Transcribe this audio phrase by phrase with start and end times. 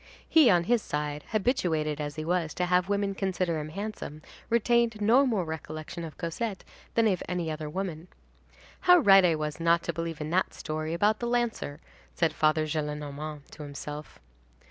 [0.27, 4.99] He, on his side, habituated as he was to have women consider him handsome, retained
[4.99, 6.63] no more recollection of Cosette
[6.95, 8.07] than of any other woman.
[8.89, 11.81] "How right I was not to believe in that story about the lancer!"
[12.15, 14.17] said Father Gillenormand, to himself.